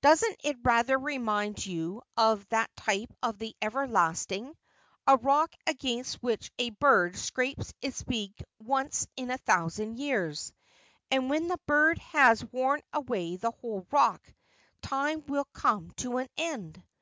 Doesn't 0.00 0.40
it 0.42 0.56
rather 0.62 0.98
remind 0.98 1.66
you 1.66 2.00
of 2.16 2.48
that 2.48 2.74
type 2.74 3.12
of 3.22 3.36
the 3.36 3.54
everlasting— 3.60 4.56
a 5.06 5.18
rock 5.18 5.52
against 5.66 6.22
which 6.22 6.50
a 6.58 6.70
bird 6.70 7.16
scrapes 7.18 7.74
its 7.82 8.02
beak 8.02 8.42
once 8.58 9.06
in 9.16 9.30
a 9.30 9.36
thousand 9.36 9.98
years, 9.98 10.54
and 11.10 11.28
when 11.28 11.48
the 11.48 11.60
bird 11.66 11.98
has 11.98 12.42
worn 12.50 12.80
away 12.94 13.36
the 13.36 13.50
whole 13.50 13.86
rock, 13.90 14.32
time 14.80 15.22
will 15.26 15.44
come 15.52 15.90
to 15.96 16.16
an 16.16 16.28
end 16.38 16.82